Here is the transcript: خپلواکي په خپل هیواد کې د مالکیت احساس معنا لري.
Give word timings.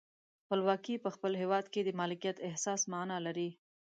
خپلواکي 0.43 0.95
په 1.03 1.09
خپل 1.15 1.31
هیواد 1.41 1.65
کې 1.73 1.81
د 1.83 1.89
مالکیت 1.99 2.37
احساس 2.47 2.81
معنا 2.91 3.17
لري. 3.25 3.49